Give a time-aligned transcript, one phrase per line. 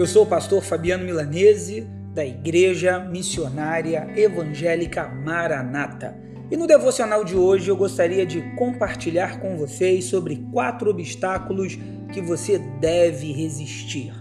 [0.00, 6.16] Eu sou o pastor Fabiano Milanese, da Igreja Missionária Evangélica Maranata.
[6.50, 11.78] E no devocional de hoje eu gostaria de compartilhar com vocês sobre quatro obstáculos
[12.14, 14.14] que você deve resistir.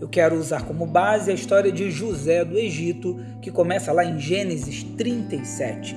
[0.00, 4.20] Eu quero usar como base a história de José do Egito, que começa lá em
[4.20, 5.96] Gênesis 37.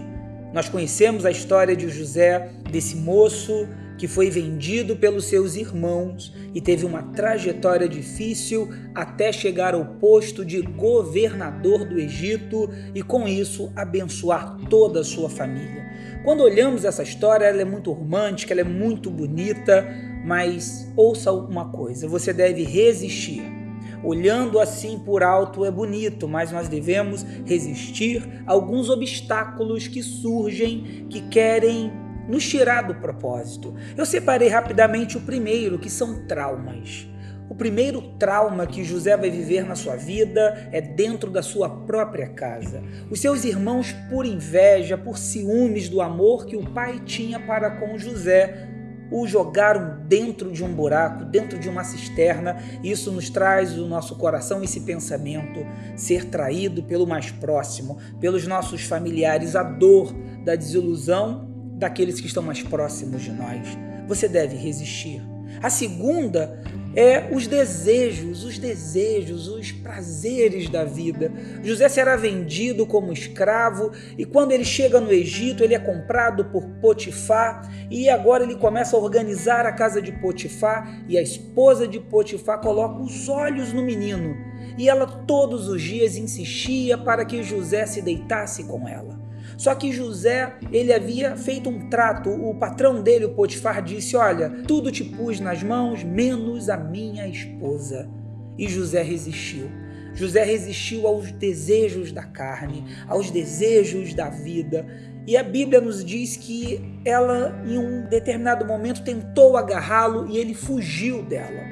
[0.51, 3.67] Nós conhecemos a história de José, desse moço
[3.99, 10.43] que foi vendido pelos seus irmãos e teve uma trajetória difícil até chegar ao posto
[10.43, 15.85] de governador do Egito e com isso abençoar toda a sua família.
[16.23, 19.87] Quando olhamos essa história, ela é muito romântica, ela é muito bonita,
[20.25, 23.59] mas ouça uma coisa: você deve resistir
[24.03, 31.05] Olhando assim por alto é bonito, mas nós devemos resistir a alguns obstáculos que surgem,
[31.09, 31.91] que querem
[32.29, 33.75] nos tirar do propósito.
[33.97, 37.09] Eu separei rapidamente o primeiro, que são traumas.
[37.49, 42.27] O primeiro trauma que José vai viver na sua vida é dentro da sua própria
[42.27, 42.83] casa.
[43.09, 47.97] Os seus irmãos, por inveja, por ciúmes do amor que o pai tinha para com
[47.97, 48.69] José,
[49.11, 52.61] o jogaram dentro de um buraco, dentro de uma cisterna.
[52.83, 58.83] Isso nos traz o nosso coração esse pensamento, ser traído pelo mais próximo, pelos nossos
[58.83, 60.13] familiares, a dor
[60.45, 61.48] da desilusão
[61.79, 63.65] daqueles que estão mais próximos de nós.
[64.07, 65.21] Você deve resistir.
[65.63, 66.61] A segunda
[66.95, 71.31] é os desejos, os desejos, os prazeres da vida.
[71.63, 76.63] José será vendido como escravo e quando ele chega no Egito, ele é comprado por
[76.81, 81.99] Potifar e agora ele começa a organizar a casa de Potifar e a esposa de
[81.99, 84.35] Potifar coloca os olhos no menino
[84.77, 89.18] e ela todos os dias insistia para que José se deitasse com ela.
[89.59, 94.49] Só que José, ele havia feito um trato, o patrão dele, o Potifar, disse: Olha,
[94.65, 98.09] tudo te pus nas mãos, menos a minha esposa.
[98.57, 99.69] E José resistiu.
[100.13, 104.87] José resistiu aos desejos da carne, aos desejos da vida.
[105.27, 110.53] E a Bíblia nos diz que ela, em um determinado momento, tentou agarrá-lo e ele
[110.53, 111.63] fugiu dela.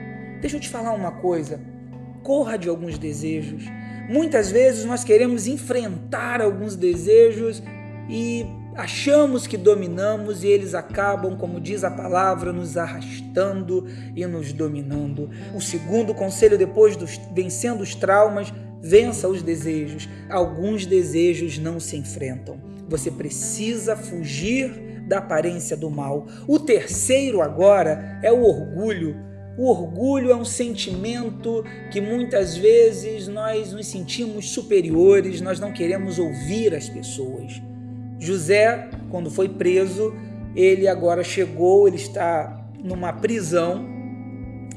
[0.42, 1.62] Deixa eu te falar uma coisa:
[2.22, 3.64] corra de alguns desejos.
[4.10, 7.62] Muitas vezes nós queremos enfrentar alguns desejos
[8.10, 8.46] e
[8.76, 13.86] achamos que dominamos e eles acabam, como diz a palavra, nos arrastando
[14.16, 15.30] e nos dominando.
[15.54, 20.08] O segundo conselho, depois dos vencendo os traumas, vença os desejos.
[20.30, 22.60] Alguns desejos não se enfrentam.
[22.88, 26.28] Você precisa fugir da aparência do mal.
[26.48, 29.16] O terceiro agora é o orgulho.
[29.58, 36.20] O orgulho é um sentimento que muitas vezes nós nos sentimos superiores, nós não queremos
[36.20, 37.60] ouvir as pessoas.
[38.20, 40.14] José, quando foi preso,
[40.56, 43.86] ele agora chegou, ele está numa prisão,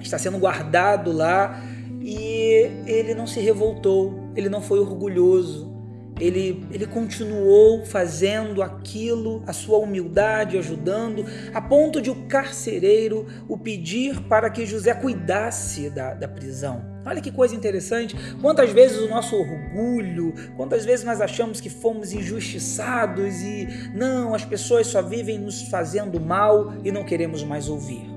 [0.01, 1.63] está sendo guardado lá
[2.01, 5.71] e ele não se revoltou, ele não foi orgulhoso,
[6.19, 11.25] ele, ele continuou fazendo aquilo, a sua humildade, ajudando,
[11.55, 16.90] a ponto de o carcereiro o pedir para que José cuidasse da, da prisão.
[17.05, 18.15] Olha que coisa interessante.
[18.41, 24.45] Quantas vezes o nosso orgulho, quantas vezes nós achamos que fomos injustiçados e não, as
[24.45, 28.09] pessoas só vivem nos fazendo mal e não queremos mais ouvir.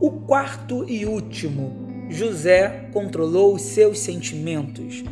[0.00, 5.04] O quarto e último, José controlou os seus sentimentos.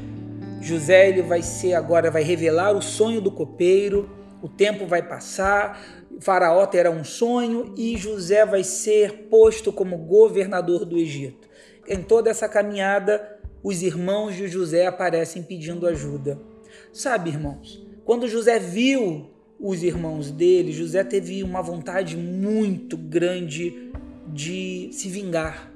[0.60, 4.08] José ele vai ser agora vai revelar o sonho do copeiro.
[4.40, 5.80] O tempo vai passar,
[6.20, 11.48] Faraó terá um sonho e José vai ser posto como governador do Egito.
[11.86, 16.38] Em toda essa caminhada, os irmãos de José aparecem pedindo ajuda.
[16.92, 19.30] Sabe, irmãos, quando José viu
[19.60, 23.90] os irmãos dele, José teve uma vontade muito grande
[24.26, 25.72] de se vingar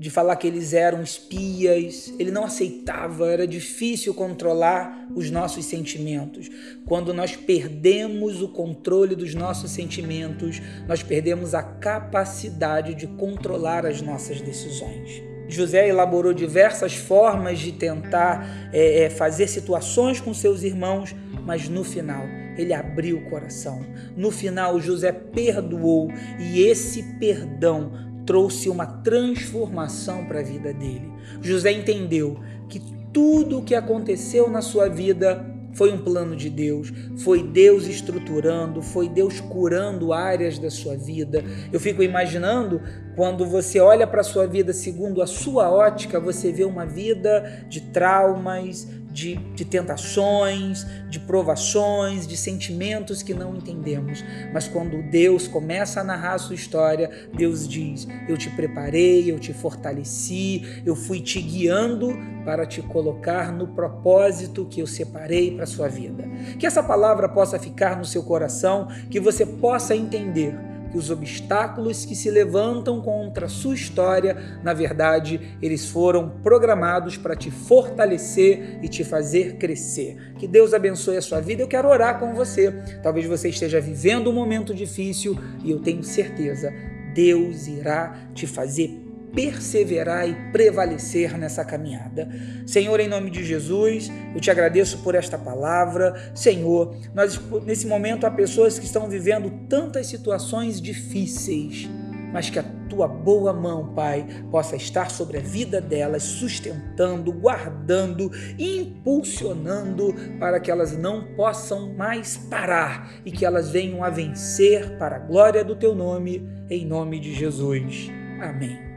[0.00, 6.48] de falar que eles eram espias, ele não aceitava, era difícil controlar os nossos sentimentos.
[6.86, 10.58] Quando nós perdemos o controle dos nossos sentimentos,
[10.88, 15.22] nós perdemos a capacidade de controlar as nossas decisões.
[15.46, 21.14] José elaborou diversas formas de tentar é, é fazer situações com seus irmãos,
[21.44, 22.24] mas no final
[22.56, 23.84] ele abriu o coração.
[24.16, 31.10] No final, José perdoou e esse perdão trouxe uma transformação para a vida dele.
[31.40, 32.38] José entendeu
[32.68, 32.80] que
[33.12, 38.82] tudo o que aconteceu na sua vida foi um plano de Deus, foi Deus estruturando,
[38.82, 41.44] foi Deus curando áreas da sua vida.
[41.72, 42.80] Eu fico imaginando
[43.14, 47.64] quando você olha para a sua vida segundo a sua ótica, você vê uma vida
[47.68, 54.24] de traumas, de, de, tentações, de provações, de sentimentos que não entendemos.
[54.52, 59.38] Mas quando Deus começa a narrar a sua história, Deus diz: Eu te preparei, eu
[59.38, 65.64] te fortaleci, eu fui te guiando para te colocar no propósito que eu separei para
[65.64, 66.24] a sua vida.
[66.58, 72.04] Que essa palavra possa ficar no seu coração, que você possa entender que os obstáculos
[72.04, 78.78] que se levantam contra a sua história, na verdade, eles foram programados para te fortalecer
[78.82, 80.34] e te fazer crescer.
[80.38, 81.62] Que Deus abençoe a sua vida.
[81.62, 82.72] Eu quero orar com você.
[83.02, 86.72] Talvez você esteja vivendo um momento difícil e eu tenho certeza,
[87.14, 92.28] Deus irá te fazer perseverar e prevalecer nessa caminhada.
[92.66, 96.32] Senhor, em nome de Jesus, eu te agradeço por esta palavra.
[96.34, 101.88] Senhor, nós nesse momento há pessoas que estão vivendo tantas situações difíceis,
[102.32, 108.30] mas que a tua boa mão, Pai, possa estar sobre a vida delas, sustentando, guardando,
[108.58, 115.16] impulsionando para que elas não possam mais parar e que elas venham a vencer para
[115.16, 118.10] a glória do teu nome, em nome de Jesus.
[118.40, 118.89] Amém.